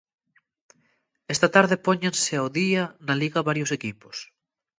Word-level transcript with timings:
Esta 1.33 1.47
tarde 1.55 1.81
póñense 1.85 2.33
ao 2.37 2.47
día 2.59 2.83
na 3.05 3.15
Liga 3.21 3.47
varios 3.49 3.71
equipos. 3.77 4.15